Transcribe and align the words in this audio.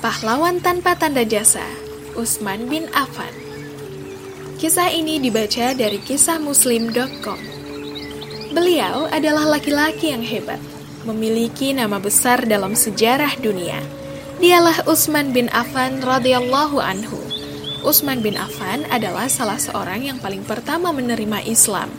Pahlawan 0.00 0.64
tanpa 0.64 0.96
tanda 0.96 1.20
jasa, 1.28 1.60
Usman 2.16 2.72
bin 2.72 2.88
Affan. 2.96 3.28
Kisah 4.56 4.88
ini 4.96 5.20
dibaca 5.20 5.76
dari 5.76 6.00
kisah 6.00 6.40
muslim.com. 6.40 7.36
Beliau 8.48 9.12
adalah 9.12 9.44
laki-laki 9.44 10.08
yang 10.16 10.24
hebat, 10.24 10.56
memiliki 11.04 11.76
nama 11.76 12.00
besar 12.00 12.48
dalam 12.48 12.72
sejarah 12.72 13.36
dunia. 13.44 13.76
Dialah 14.40 14.88
Utsman 14.88 15.36
bin 15.36 15.52
Affan 15.52 16.00
radhiyallahu 16.00 16.80
anhu. 16.80 17.20
Utsman 17.84 18.24
bin 18.24 18.40
Affan 18.40 18.88
adalah 18.88 19.28
salah 19.28 19.60
seorang 19.60 20.08
yang 20.08 20.16
paling 20.16 20.48
pertama 20.48 20.96
menerima 20.96 21.44
Islam, 21.44 21.92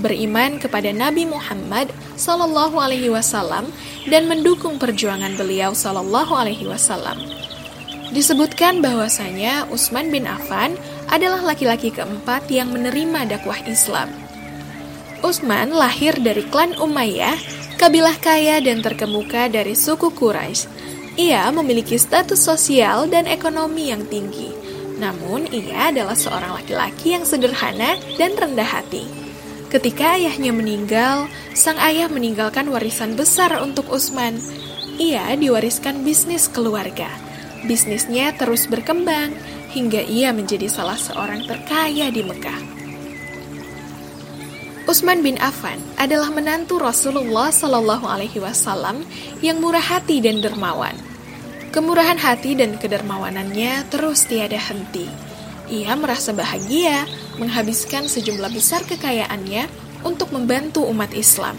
beriman 0.00 0.60
kepada 0.60 0.92
Nabi 0.92 1.24
Muhammad 1.28 1.92
Sallallahu 2.16 2.76
Alaihi 2.80 3.12
Wasallam 3.12 3.68
dan 4.08 4.28
mendukung 4.30 4.76
perjuangan 4.80 5.36
beliau 5.36 5.72
Sallallahu 5.72 6.32
Alaihi 6.32 6.68
Wasallam. 6.68 7.20
Disebutkan 8.14 8.80
bahwasanya 8.80 9.66
Utsman 9.68 10.14
bin 10.14 10.30
Affan 10.30 10.78
adalah 11.10 11.42
laki-laki 11.42 11.90
keempat 11.90 12.46
yang 12.48 12.70
menerima 12.70 13.36
dakwah 13.36 13.58
Islam. 13.66 14.08
Utsman 15.26 15.74
lahir 15.74 16.14
dari 16.22 16.46
klan 16.46 16.78
Umayyah, 16.78 17.34
kabilah 17.80 18.14
kaya 18.22 18.62
dan 18.62 18.78
terkemuka 18.84 19.50
dari 19.50 19.74
suku 19.74 20.14
Quraisy. 20.14 20.70
Ia 21.16 21.48
memiliki 21.48 21.96
status 21.96 22.38
sosial 22.38 23.08
dan 23.08 23.24
ekonomi 23.24 23.88
yang 23.88 24.04
tinggi. 24.06 24.52
Namun, 25.00 25.48
ia 25.48 25.92
adalah 25.92 26.16
seorang 26.16 26.60
laki-laki 26.60 27.16
yang 27.16 27.24
sederhana 27.24 27.96
dan 28.20 28.36
rendah 28.36 28.68
hati. 28.68 29.25
Ketika 29.66 30.14
ayahnya 30.14 30.54
meninggal, 30.54 31.26
sang 31.50 31.74
ayah 31.82 32.06
meninggalkan 32.06 32.70
warisan 32.70 33.18
besar 33.18 33.50
untuk 33.58 33.90
Utsman. 33.90 34.38
Ia 34.96 35.34
diwariskan 35.34 36.06
bisnis 36.06 36.46
keluarga. 36.46 37.10
Bisnisnya 37.66 38.30
terus 38.38 38.70
berkembang 38.70 39.34
hingga 39.74 40.00
ia 40.06 40.30
menjadi 40.30 40.70
salah 40.70 40.94
seorang 40.94 41.42
terkaya 41.50 42.14
di 42.14 42.22
Mekah. 42.22 42.60
Utsman 44.86 45.18
bin 45.26 45.34
Affan 45.42 45.82
adalah 45.98 46.30
menantu 46.30 46.78
Rasulullah 46.78 47.50
Shallallahu 47.50 48.06
Alaihi 48.06 48.38
Wasallam 48.38 49.02
yang 49.42 49.58
murah 49.58 49.82
hati 49.82 50.22
dan 50.22 50.38
dermawan. 50.38 50.94
Kemurahan 51.74 52.16
hati 52.22 52.54
dan 52.54 52.78
kedermawanannya 52.78 53.90
terus 53.90 54.30
tiada 54.30 54.56
henti. 54.56 55.10
Ia 55.66 55.98
merasa 55.98 56.30
bahagia 56.30 57.10
menghabiskan 57.42 58.06
sejumlah 58.06 58.54
besar 58.54 58.86
kekayaannya 58.86 59.66
untuk 60.06 60.30
membantu 60.30 60.86
umat 60.86 61.10
Islam. 61.10 61.58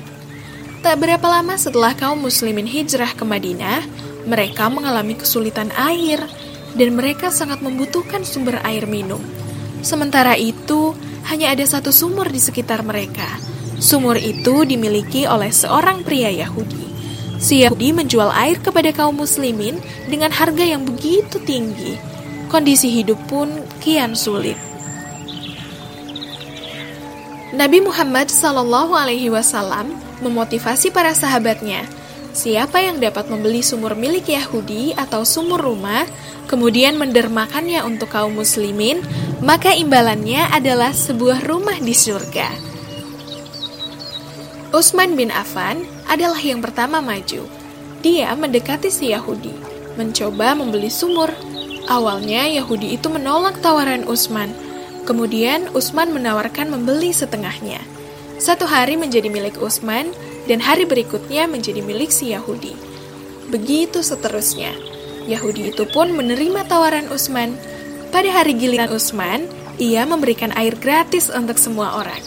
Tak 0.80 1.03
berapa 1.03 1.27
lama 1.27 1.59
setelah 1.59 1.91
kaum 1.91 2.23
muslimin 2.23 2.63
hijrah 2.63 3.11
ke 3.11 3.28
Madinah, 3.28 3.83
mereka 4.23 4.72
mengalami 4.72 5.19
kesulitan 5.19 5.67
air 5.75 6.23
dan 6.80 6.89
mereka 6.95 7.28
sangat 7.33 7.59
membutuhkan 7.59 8.23
sumber 8.23 8.63
air 8.63 8.88
minum. 8.88 9.19
Sementara 9.83 10.39
itu, 10.39 10.95
hanya 11.28 11.52
ada 11.52 11.66
satu 11.67 11.91
sumur 11.91 12.31
di 12.31 12.39
sekitar 12.39 12.88
mereka. 12.88 13.28
Sumur 13.78 14.16
itu 14.16 14.63
dimiliki 14.63 15.28
oleh 15.28 15.52
seorang 15.52 16.08
pria 16.08 16.31
Yahudi. 16.31 16.88
Si 17.38 17.61
Yahudi 17.61 17.94
menjual 17.94 18.33
air 18.33 18.58
kepada 18.58 18.89
kaum 18.89 19.22
muslimin 19.22 19.78
dengan 20.09 20.33
harga 20.33 20.66
yang 20.66 20.88
begitu 20.88 21.38
tinggi. 21.44 22.17
Kondisi 22.48 22.92
hidup 22.92 23.20
pun 23.28 23.52
kian 23.84 24.16
sulit. 24.16 24.56
Nabi 27.52 27.80
Muhammad 27.80 28.28
Shallallahu 28.28 28.92
Alaihi 28.95 29.31
Wasallam 29.31 29.95
memotivasi 30.20 30.92
para 30.92 31.16
sahabatnya 31.16 31.88
Siapa 32.38 32.78
yang 32.86 33.02
dapat 33.02 33.34
membeli 33.34 33.66
sumur 33.66 33.98
milik 33.98 34.30
Yahudi 34.30 34.94
atau 34.94 35.25
sumur 35.25 35.58
rumah, 35.58 36.06
kemudian 36.45 36.94
mendermakannya 36.94 37.81
untuk 37.81 38.14
kaum 38.14 38.38
muslimin, 38.38 39.02
maka 39.42 39.73
imbalannya 39.73 40.45
adalah 40.53 40.94
sebuah 40.94 41.42
rumah 41.50 41.81
di 41.81 41.98
surga. 41.98 42.45
Utsman 44.69 45.18
bin 45.18 45.34
Affan 45.34 45.81
adalah 46.06 46.38
yang 46.38 46.62
pertama 46.62 47.02
maju. 47.02 47.41
Dia 48.06 48.38
mendekati 48.38 48.94
si 48.94 49.09
Yahudi, 49.09 49.58
mencoba 49.97 50.53
membeli 50.53 50.94
sumur. 50.94 51.34
Awalnya 51.88 52.52
Yahudi 52.52 53.00
itu 53.00 53.08
menolak 53.08 53.64
tawaran 53.64 54.03
Utsman. 54.03 54.52
Kemudian 55.08 55.72
Utsman 55.72 56.12
menawarkan 56.12 56.68
membeli 56.68 57.16
setengahnya. 57.16 57.80
Satu 58.44 58.68
hari 58.68 59.00
menjadi 59.00 59.31
milik 59.31 59.56
Utsman 59.64 60.12
dan 60.52 60.59
hari 60.59 60.84
berikutnya 60.84 61.47
menjadi 61.47 61.80
milik 61.80 62.12
si 62.12 62.36
Yahudi. 62.36 62.76
Begitu 63.47 64.03
seterusnya. 64.03 64.76
Yahudi 65.31 65.72
itu 65.72 65.88
pun 65.88 66.12
menerima 66.12 66.68
tawaran 66.68 67.08
Utsman. 67.08 67.56
Pada 68.12 68.28
hari 68.36 68.59
giliran 68.59 68.92
Utsman, 68.92 69.47
ia 69.80 70.03
memberikan 70.03 70.52
air 70.59 70.76
gratis 70.76 71.31
untuk 71.31 71.56
semua 71.56 72.03
orang. 72.03 72.20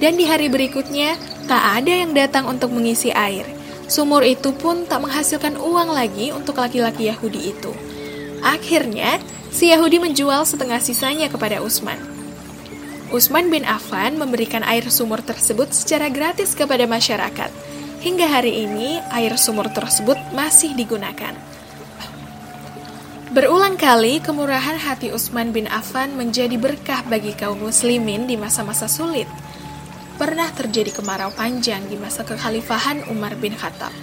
Dan 0.00 0.16
di 0.16 0.24
hari 0.24 0.48
berikutnya, 0.48 1.20
tak 1.44 1.84
ada 1.84 1.92
yang 1.92 2.16
datang 2.16 2.48
untuk 2.48 2.72
mengisi 2.72 3.12
air. 3.12 3.44
Sumur 3.92 4.24
itu 4.24 4.56
pun 4.56 4.88
tak 4.88 5.04
menghasilkan 5.04 5.60
uang 5.60 5.92
lagi 5.92 6.32
untuk 6.32 6.56
laki-laki 6.64 7.12
Yahudi 7.12 7.52
itu. 7.52 7.91
Akhirnya, 8.42 9.22
si 9.54 9.70
Yahudi 9.70 10.02
menjual 10.02 10.42
setengah 10.42 10.82
sisanya 10.82 11.30
kepada 11.30 11.62
Utsman. 11.62 11.96
Utsman 13.14 13.54
bin 13.54 13.62
Affan 13.62 14.18
memberikan 14.18 14.66
air 14.66 14.82
sumur 14.90 15.22
tersebut 15.22 15.70
secara 15.70 16.10
gratis 16.10 16.58
kepada 16.58 16.88
masyarakat. 16.90 17.54
Hingga 18.02 18.26
hari 18.26 18.66
ini, 18.66 18.98
air 19.14 19.38
sumur 19.38 19.70
tersebut 19.70 20.18
masih 20.34 20.74
digunakan. 20.74 21.38
Berulang 23.30 23.78
kali, 23.78 24.18
kemurahan 24.18 24.74
hati 24.74 25.14
Utsman 25.14 25.54
bin 25.54 25.70
Affan 25.70 26.18
menjadi 26.18 26.58
berkah 26.58 27.06
bagi 27.06 27.32
kaum 27.32 27.62
muslimin 27.62 28.26
di 28.26 28.34
masa-masa 28.34 28.90
sulit. 28.90 29.30
Pernah 30.18 30.50
terjadi 30.50 30.90
kemarau 30.90 31.30
panjang 31.32 31.86
di 31.86 31.94
masa 31.96 32.26
kekhalifahan 32.26 33.06
Umar 33.06 33.38
bin 33.38 33.54
Khattab. 33.54 33.94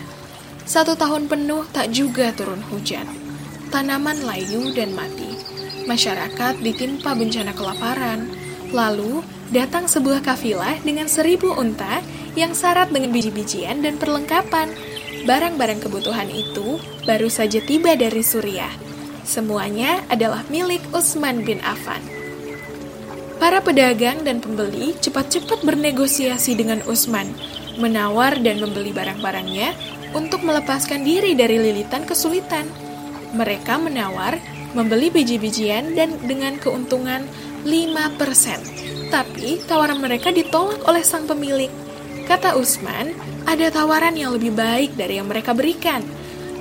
Satu 0.63 0.95
tahun 0.95 1.27
penuh 1.27 1.67
tak 1.69 1.91
juga 1.91 2.31
turun 2.33 2.63
hujan. 2.71 3.18
Tanaman 3.69 4.25
layu 4.25 4.73
dan 4.73 4.91
mati. 4.97 5.37
Masyarakat 5.85 6.61
ditimpa 6.61 7.13
bencana 7.17 7.53
kelaparan, 7.53 8.29
Lalu, 8.69 9.25
datang 9.49 9.89
sebuah 9.89 10.21
kafilah 10.21 10.77
dengan 10.85 11.09
seribu 11.09 11.57
unta 11.57 12.05
yang 12.37 12.53
syarat 12.53 12.93
dengan 12.93 13.09
biji-bijian 13.09 13.81
dan 13.81 13.97
perlengkapan. 13.97 14.69
Barang-barang 15.25 15.81
kebutuhan 15.81 16.29
itu 16.29 16.77
baru 17.09 17.27
saja 17.33 17.57
tiba 17.65 17.97
dari 17.97 18.21
Suriah. 18.21 18.71
Semuanya 19.25 20.05
adalah 20.09 20.45
milik 20.53 20.81
Utsman 20.93 21.41
bin 21.41 21.61
Affan. 21.65 22.01
Para 23.41 23.63
pedagang 23.63 24.21
dan 24.21 24.43
pembeli 24.43 24.93
cepat-cepat 24.99 25.65
bernegosiasi 25.65 26.53
dengan 26.53 26.85
Utsman, 26.85 27.33
menawar 27.81 28.37
dan 28.37 28.61
membeli 28.61 28.93
barang-barangnya 28.93 29.73
untuk 30.13 30.45
melepaskan 30.45 31.01
diri 31.01 31.33
dari 31.33 31.57
lilitan 31.57 32.05
kesulitan. 32.05 32.88
Mereka 33.33 33.77
menawar 33.77 34.41
membeli 34.73 35.09
biji-bijian 35.09 35.97
dan 35.97 36.17
dengan 36.25 36.57
keuntungan 36.61 37.25
5%. 37.65 39.09
Tapi 39.09 39.61
tawaran 39.65 40.01
mereka 40.01 40.29
ditolak 40.29 40.85
oleh 40.85 41.01
sang 41.01 41.25
pemilik. 41.25 41.69
Kata 42.29 42.53
Usman, 42.53 43.17
ada 43.49 43.73
tawaran 43.73 44.13
yang 44.13 44.37
lebih 44.37 44.53
baik 44.53 44.93
dari 44.93 45.17
yang 45.17 45.25
mereka 45.25 45.57
berikan. 45.57 46.05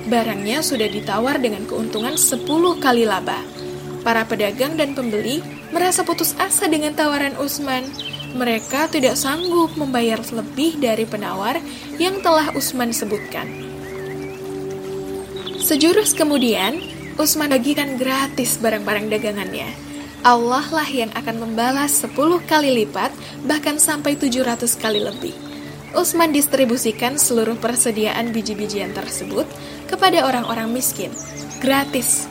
Barangnya 0.09 0.65
sudah 0.65 0.89
ditawar 0.89 1.37
dengan 1.37 1.69
keuntungan 1.69 2.17
10 2.17 2.41
kali 2.81 3.05
laba. 3.05 3.37
Para 4.01 4.25
pedagang 4.25 4.73
dan 4.73 4.97
pembeli 4.97 5.45
merasa 5.69 6.01
putus 6.01 6.33
asa 6.41 6.65
dengan 6.65 6.97
tawaran 6.97 7.37
Usman. 7.37 7.85
Mereka 8.33 8.89
tidak 8.89 9.17
sanggup 9.17 9.73
membayar 9.77 10.17
lebih 10.33 10.81
dari 10.81 11.05
penawar 11.05 11.61
yang 12.01 12.17
telah 12.25 12.49
Usman 12.57 12.89
sebutkan. 12.89 13.68
Sejurus 15.69 16.17
kemudian, 16.17 16.81
Usman 17.21 17.53
bagikan 17.53 17.93
gratis 17.93 18.57
barang-barang 18.57 19.05
dagangannya. 19.05 19.69
Allah 20.25 20.65
lah 20.65 20.89
yang 20.89 21.13
akan 21.13 21.45
membalas 21.45 22.01
10 22.01 22.17
kali 22.49 22.73
lipat, 22.73 23.13
bahkan 23.45 23.77
sampai 23.77 24.17
700 24.17 24.65
kali 24.73 24.97
lebih. 24.97 25.37
Utsman 25.93 26.33
distribusikan 26.33 27.21
seluruh 27.21 27.53
persediaan 27.61 28.33
biji-bijian 28.33 28.97
tersebut 28.97 29.45
kepada 29.85 30.25
orang-orang 30.25 30.73
miskin, 30.73 31.13
gratis. 31.61 32.25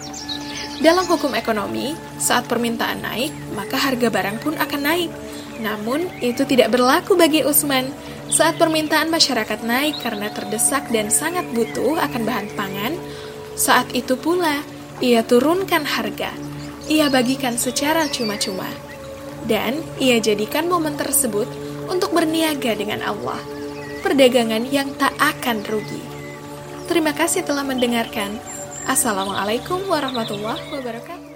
Dalam 0.82 1.06
hukum 1.06 1.30
ekonomi, 1.38 1.94
saat 2.18 2.50
permintaan 2.50 3.06
naik, 3.06 3.30
maka 3.54 3.78
harga 3.78 4.10
barang 4.10 4.42
pun 4.42 4.58
akan 4.58 4.82
naik. 4.82 5.14
Namun, 5.62 6.10
itu 6.18 6.42
tidak 6.42 6.74
berlaku 6.74 7.14
bagi 7.14 7.46
Utsman. 7.46 7.86
Saat 8.34 8.58
permintaan 8.58 9.14
masyarakat 9.14 9.62
naik 9.62 10.02
karena 10.02 10.26
terdesak 10.34 10.90
dan 10.90 11.06
sangat 11.06 11.46
butuh 11.54 12.02
akan 12.02 12.22
bahan 12.26 12.50
pangan, 12.58 12.97
saat 13.58 13.90
itu 13.92 14.14
pula 14.14 14.62
ia 15.02 15.26
turunkan 15.26 15.82
harga 15.82 16.30
ia 16.88 17.12
bagikan 17.12 17.60
secara 17.60 18.08
cuma-cuma. 18.08 18.66
Dan 19.44 19.80
ia 20.00 20.18
jadikan 20.18 20.66
momen 20.66 20.96
tersebut 20.96 21.46
untuk 21.86 22.16
berniaga 22.16 22.74
dengan 22.74 23.04
Allah. 23.04 23.38
Perdagangan 24.00 24.64
yang 24.72 24.96
tak 24.96 25.12
akan 25.20 25.62
rugi. 25.68 26.02
Terima 26.88 27.12
kasih 27.12 27.44
telah 27.44 27.62
mendengarkan. 27.62 28.40
Assalamualaikum 28.88 29.84
warahmatullahi 29.84 30.64
wabarakatuh. 30.72 31.27